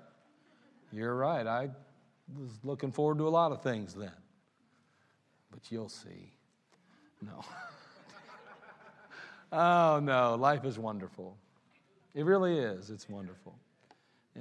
[0.91, 1.47] You're right.
[1.47, 1.69] I
[2.37, 4.11] was looking forward to a lot of things then.
[5.51, 6.31] But you'll see.
[7.21, 7.43] No.
[9.51, 10.35] oh, no.
[10.35, 11.37] Life is wonderful.
[12.13, 12.89] It really is.
[12.89, 13.55] It's wonderful.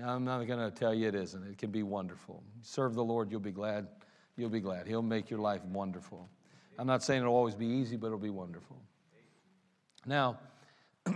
[0.04, 1.42] I'm not going to tell you it isn't.
[1.46, 2.42] It can be wonderful.
[2.62, 3.86] Serve the Lord, you'll be glad.
[4.36, 4.86] You'll be glad.
[4.86, 6.28] He'll make your life wonderful.
[6.78, 8.76] I'm not saying it'll always be easy, but it'll be wonderful.
[10.04, 10.38] Now,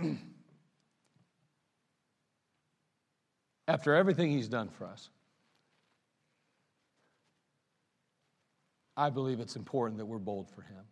[3.67, 5.09] after everything he's done for us,
[9.01, 10.83] I believe it's important that we're bold for him.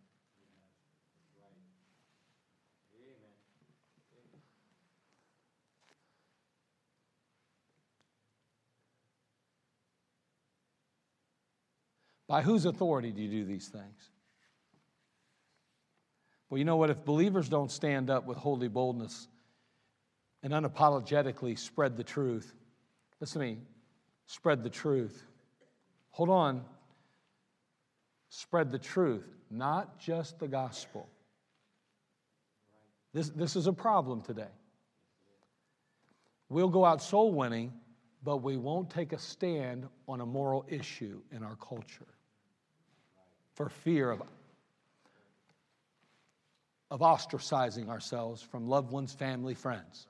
[12.26, 14.10] By whose authority do you do these things?
[16.48, 16.90] Well, you know what?
[16.90, 19.28] If believers don't stand up with holy boldness
[20.42, 22.56] and unapologetically spread the truth,
[23.20, 23.58] listen to me,
[24.26, 25.24] spread the truth.
[26.10, 26.64] Hold on.
[28.30, 31.08] Spread the truth, not just the gospel.
[33.12, 34.52] This, this is a problem today.
[36.48, 37.72] We'll go out soul winning,
[38.22, 42.06] but we won't take a stand on a moral issue in our culture
[43.54, 44.22] for fear of,
[46.90, 50.06] of ostracizing ourselves from loved ones, family, friends.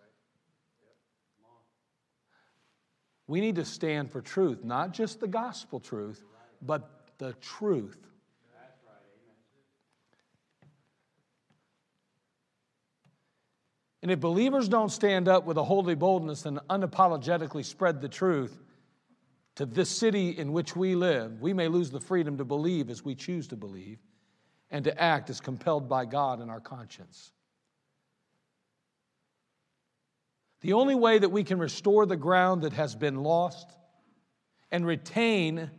[3.27, 6.23] We need to stand for truth, not just the gospel truth,
[6.61, 8.10] but the truth.
[14.03, 18.59] And if believers don't stand up with a holy boldness and unapologetically spread the truth,
[19.57, 23.05] to this city in which we live, we may lose the freedom to believe as
[23.05, 23.99] we choose to believe
[24.71, 27.33] and to act as compelled by God in our conscience.
[30.63, 33.71] The only way that we can restore the ground that has been lost
[34.71, 35.71] and retain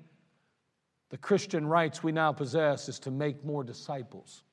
[1.09, 4.43] the Christian rights we now possess is to make more disciples.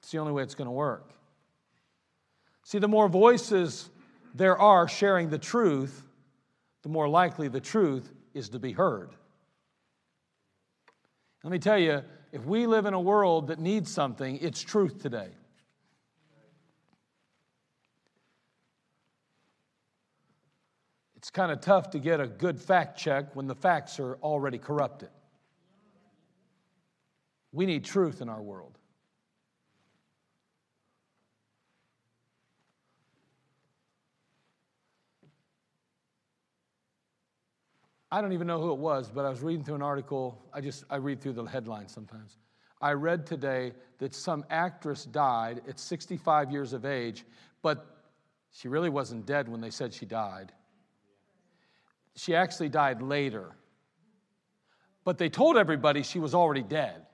[0.00, 1.12] It's the only way it's going to work.
[2.68, 3.88] See, the more voices
[4.34, 6.04] there are sharing the truth,
[6.82, 9.14] the more likely the truth is to be heard.
[11.42, 15.00] Let me tell you, if we live in a world that needs something, it's truth
[15.00, 15.30] today.
[21.16, 24.58] It's kind of tough to get a good fact check when the facts are already
[24.58, 25.08] corrupted.
[27.50, 28.77] We need truth in our world.
[38.10, 40.42] I don't even know who it was, but I was reading through an article.
[40.52, 42.38] I just I read through the headlines sometimes.
[42.80, 47.24] I read today that some actress died at 65 years of age,
[47.60, 47.98] but
[48.50, 50.52] she really wasn't dead when they said she died.
[52.16, 53.52] She actually died later.
[55.04, 57.06] But they told everybody she was already dead.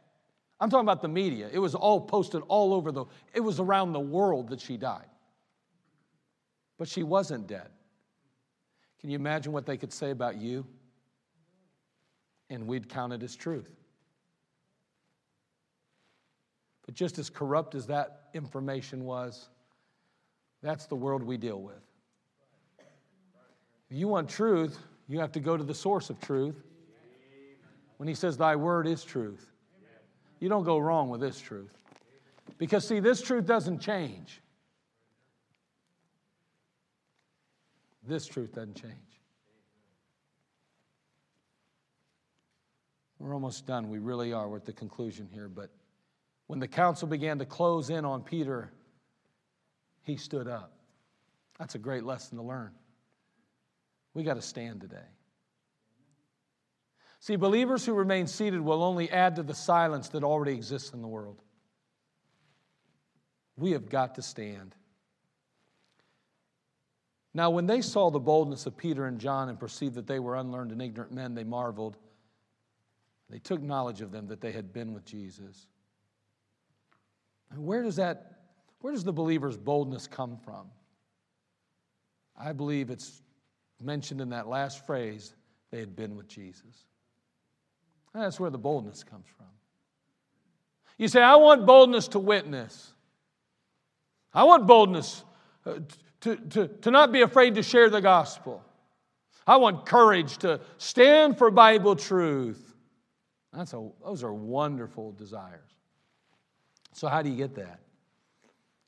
[0.60, 1.48] I'm talking about the media.
[1.52, 5.08] It was all posted all over the it was around the world that she died.
[6.78, 7.68] But she wasn't dead.
[9.00, 10.66] Can you imagine what they could say about you?
[12.50, 13.70] And we'd count it as truth.
[16.86, 19.48] But just as corrupt as that information was,
[20.62, 21.82] that's the world we deal with.
[23.90, 24.78] If you want truth,
[25.08, 26.62] you have to go to the source of truth.
[27.98, 29.52] When he says, Thy word is truth,
[30.40, 31.72] you don't go wrong with this truth.
[32.58, 34.40] Because, see, this truth doesn't change.
[38.06, 39.13] This truth doesn't change.
[43.24, 43.88] We're almost done.
[43.88, 44.46] We really are.
[44.46, 45.48] We're at the conclusion here.
[45.48, 45.70] But
[46.46, 48.70] when the council began to close in on Peter,
[50.02, 50.72] he stood up.
[51.58, 52.72] That's a great lesson to learn.
[54.12, 55.06] We got to stand today.
[57.20, 61.00] See, believers who remain seated will only add to the silence that already exists in
[61.00, 61.40] the world.
[63.56, 64.74] We have got to stand.
[67.32, 70.36] Now, when they saw the boldness of Peter and John and perceived that they were
[70.36, 71.96] unlearned and ignorant men, they marveled.
[73.30, 75.66] They took knowledge of them that they had been with Jesus.
[77.50, 78.38] And where does that,
[78.80, 80.66] where does the believer's boldness come from?
[82.36, 83.22] I believe it's
[83.80, 85.34] mentioned in that last phrase,
[85.70, 86.86] they had been with Jesus.
[88.12, 89.46] And that's where the boldness comes from.
[90.98, 92.92] You say, I want boldness to witness.
[94.32, 95.24] I want boldness
[95.66, 95.80] uh,
[96.20, 98.62] to, to, to not be afraid to share the gospel.
[99.46, 102.73] I want courage to stand for Bible truth.
[103.56, 105.70] That's a, those are wonderful desires.
[106.92, 107.80] So, how do you get that?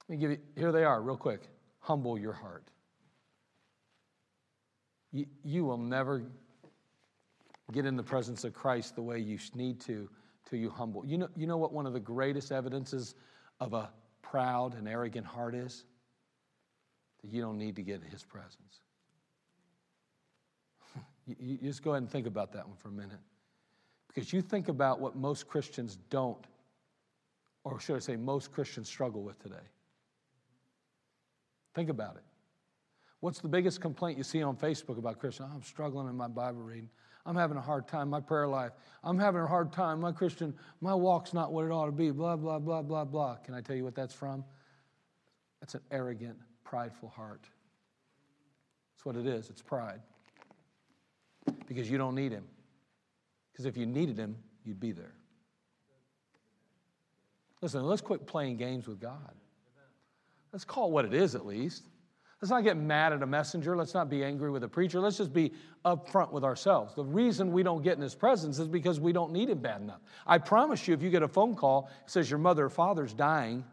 [0.08, 1.42] Let me give you, here they are, real quick.
[1.80, 2.64] Humble your heart.
[5.12, 6.22] You, you will never
[7.72, 10.08] get in the presence of Christ the way you need to
[10.48, 11.04] till you humble.
[11.04, 13.14] You know, you know what one of the greatest evidences
[13.60, 13.90] of a
[14.22, 15.84] proud and arrogant heart is?
[17.22, 18.80] That you don't need to get in his presence.
[21.26, 23.18] you, you just go ahead and think about that one for a minute.
[24.16, 26.42] Because you think about what most Christians don't,
[27.64, 29.56] or should I say, most Christians struggle with today.
[31.74, 32.22] Think about it.
[33.20, 35.50] What's the biggest complaint you see on Facebook about Christians?
[35.52, 36.88] Oh, I'm struggling in my Bible reading.
[37.26, 38.72] I'm having a hard time, my prayer life.
[39.04, 42.10] I'm having a hard time, my Christian, my walk's not what it ought to be,
[42.10, 43.36] blah, blah, blah, blah, blah.
[43.44, 44.46] Can I tell you what that's from?
[45.60, 47.42] That's an arrogant, prideful heart.
[48.94, 49.50] That's what it is.
[49.50, 50.00] It's pride.
[51.68, 52.44] Because you don't need him.
[53.56, 54.36] Because if you needed him,
[54.66, 55.14] you'd be there.
[57.62, 59.32] Listen, let's quit playing games with God.
[60.52, 61.84] Let's call it what it is at least.
[62.42, 63.74] Let's not get mad at a messenger.
[63.74, 65.00] Let's not be angry with a preacher.
[65.00, 65.54] Let's just be
[65.86, 66.94] upfront with ourselves.
[66.94, 69.80] The reason we don't get in his presence is because we don't need him bad
[69.80, 70.02] enough.
[70.26, 73.14] I promise you, if you get a phone call that says your mother or father's
[73.14, 73.64] dying,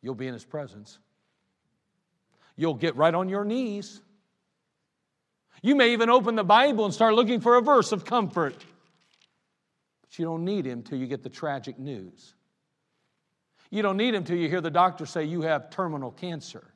[0.00, 1.00] you'll be in his presence.
[2.54, 4.00] You'll get right on your knees.
[5.60, 8.54] You may even open the Bible and start looking for a verse of comfort.
[10.08, 12.34] But you don't need him till you get the tragic news.
[13.70, 16.72] You don't need him till you hear the doctor say you have terminal cancer.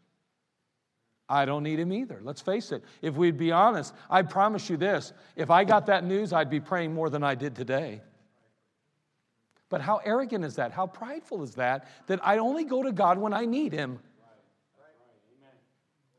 [1.28, 2.20] I don't need him either.
[2.22, 2.85] Let's face it.
[3.01, 6.61] If we'd be honest, I promise you this if I got that news, I'd be
[6.61, 8.03] praying more than I did today.
[9.70, 10.72] But how arrogant is that?
[10.72, 11.89] How prideful is that?
[12.07, 14.01] That I only go to God when I need him.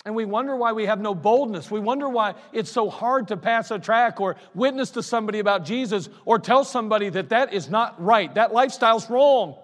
[0.06, 1.72] And we wonder why we have no boldness.
[1.72, 5.64] We wonder why it's so hard to pass a track or witness to somebody about
[5.64, 8.34] Jesus or tell somebody that that is not right.
[8.36, 9.56] That lifestyle's wrong.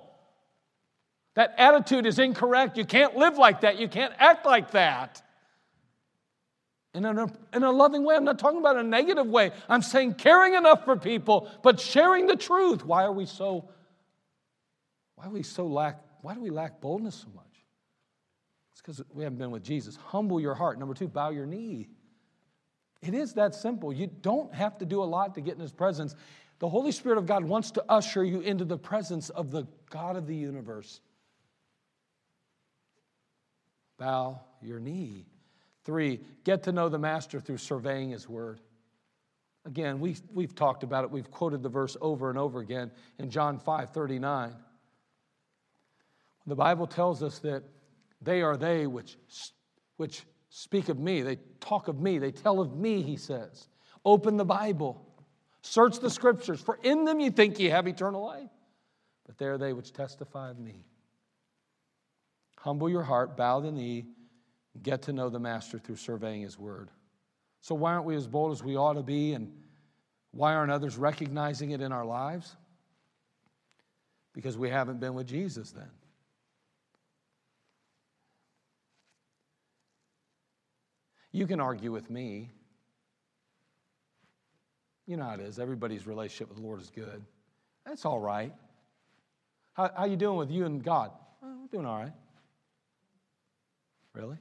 [1.36, 2.78] That attitude is incorrect.
[2.78, 3.80] You can't live like that.
[3.80, 5.22] You can't act like that.
[6.94, 8.16] In a, in a loving way.
[8.16, 9.52] I'm not talking about a negative way.
[9.68, 12.84] I'm saying caring enough for people, but sharing the truth.
[12.84, 13.70] Why are we so,
[15.16, 17.49] why are we so lack, why do we lack boldness so much?
[18.90, 19.98] Because we haven't been with Jesus.
[19.98, 20.80] Humble your heart.
[20.80, 21.90] Number two, bow your knee.
[23.04, 23.94] It is that simple.
[23.94, 26.16] You don't have to do a lot to get in His presence.
[26.58, 30.16] The Holy Spirit of God wants to usher you into the presence of the God
[30.16, 31.02] of the universe.
[34.00, 35.28] Bow your knee.
[35.84, 38.60] Three, get to know the Master through surveying His Word.
[39.68, 41.12] Again, we've, we've talked about it.
[41.12, 44.56] We've quoted the verse over and over again in John 5 39.
[46.48, 47.62] The Bible tells us that
[48.22, 49.18] they are they which,
[49.98, 51.22] which speak of me.
[51.22, 52.20] They talk of me.
[52.20, 53.68] They tell of me, he says.
[54.04, 55.06] Open the Bible.
[55.62, 58.50] Search the scriptures, for in them you think you have eternal life.
[59.26, 60.86] But they are they which testify of me.
[62.58, 64.06] Humble your heart, bow the knee,
[64.82, 66.90] get to know the Master through surveying His Word.
[67.62, 69.52] So, why aren't we as bold as we ought to be, and
[70.32, 72.56] why aren't others recognizing it in our lives?
[74.34, 75.90] Because we haven't been with Jesus then.
[81.32, 82.50] You can argue with me.
[85.06, 85.60] You know how it is.
[85.60, 87.24] Everybody's relationship with the Lord is good.
[87.86, 88.54] That's all right.
[89.74, 91.12] How, how you doing with you and God?
[91.44, 92.14] Oh, we're doing all right.
[94.14, 94.38] Really?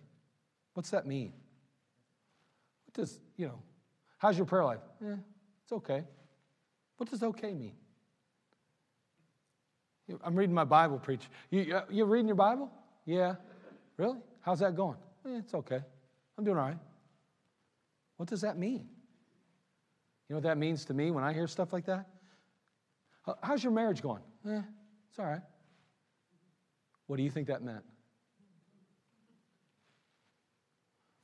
[0.75, 1.33] What's that mean?
[2.87, 3.59] What does, you know,
[4.19, 4.81] how's your prayer life?
[5.03, 5.15] Eh,
[5.63, 6.05] it's okay.
[6.97, 7.73] What does okay mean?
[10.25, 11.29] I'm reading my Bible, preacher.
[11.51, 12.71] You, uh, you reading your Bible?
[13.05, 13.35] Yeah.
[13.97, 14.19] Really?
[14.41, 14.97] How's that going?
[15.27, 15.81] Eh, it's okay.
[16.39, 16.79] I'm doing all right.
[18.17, 18.89] What does that mean?
[20.29, 22.07] You know what that means to me when I hear stuff like that?
[23.43, 24.23] How's your marriage going?
[24.49, 24.63] Eh,
[25.11, 25.43] it's all right.
[27.07, 27.85] What do you think that meant?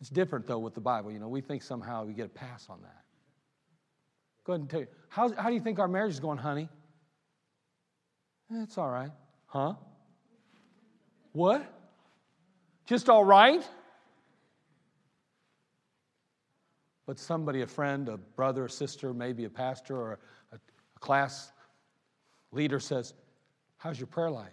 [0.01, 1.13] It's different, though, with the Bible.
[1.13, 3.05] You know, we think somehow we get a pass on that.
[4.45, 4.87] Go ahead and tell you.
[5.09, 6.69] How, how do you think our marriage is going, honey?
[8.53, 9.11] Eh, it's all right.
[9.47, 9.75] Huh?
[11.33, 11.65] What?
[12.87, 13.67] Just all right?
[17.07, 20.19] But somebody, a friend, a brother, a sister, maybe a pastor or
[20.53, 21.53] a, a class
[22.51, 23.15] leader says,
[23.77, 24.53] How's your prayer life?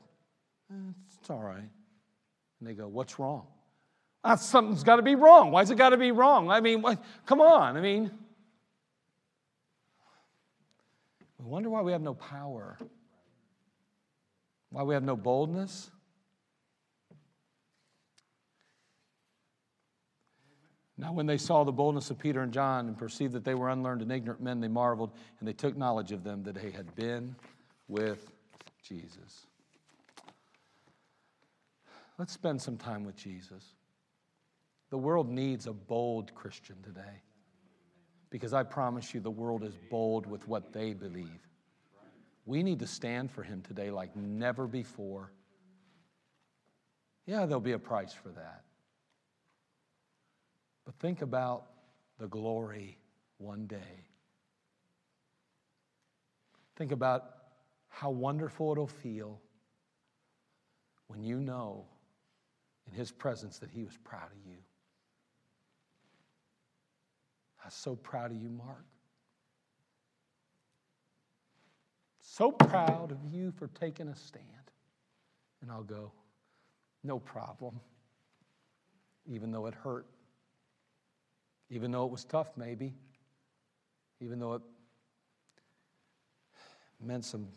[0.71, 1.59] Eh, it's all right.
[1.59, 3.47] And they go, What's wrong?
[4.23, 5.51] Ah, something's got to be wrong.
[5.51, 6.51] Why's it got to be wrong?
[6.51, 7.75] I mean, what, come on.
[7.75, 8.11] I mean,
[11.39, 12.77] we wonder why we have no power,
[14.69, 15.89] why we have no boldness.
[21.01, 23.69] Now, when they saw the boldness of Peter and John and perceived that they were
[23.69, 26.93] unlearned and ignorant men, they marveled and they took knowledge of them that they had
[26.93, 27.35] been
[27.87, 28.31] with
[28.83, 29.47] Jesus.
[32.19, 33.63] Let's spend some time with Jesus.
[34.91, 37.23] The world needs a bold Christian today
[38.29, 41.47] because I promise you the world is bold with what they believe.
[42.45, 45.31] We need to stand for him today like never before.
[47.25, 48.65] Yeah, there'll be a price for that.
[50.85, 51.65] But think about
[52.19, 52.97] the glory
[53.37, 54.05] one day.
[56.75, 57.35] Think about
[57.89, 59.39] how wonderful it'll feel
[61.07, 61.85] when you know
[62.87, 64.57] in his presence that he was proud of you.
[67.63, 68.85] I'm so proud of you, Mark.
[72.21, 74.45] So proud of you for taking a stand.
[75.61, 76.11] And I'll go,
[77.03, 77.79] no problem,
[79.27, 80.07] even though it hurt
[81.71, 82.93] even though it was tough, maybe,
[84.19, 84.61] even though it
[86.99, 87.47] meant some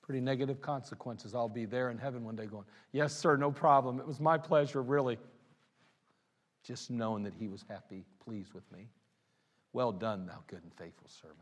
[0.00, 1.34] pretty negative consequences.
[1.34, 3.98] I'll be there in heaven one day going, Yes, sir, no problem.
[3.98, 5.18] It was my pleasure, really.
[6.64, 8.88] Just knowing that he was happy, pleased with me.
[9.72, 11.38] Well done, thou good and faithful servant.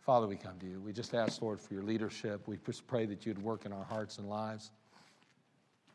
[0.00, 0.80] Father, we come to you.
[0.80, 2.46] We just ask, Lord, for your leadership.
[2.46, 4.70] We just pray that you'd work in our hearts and lives.